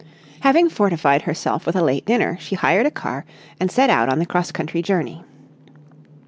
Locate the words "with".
1.67-1.75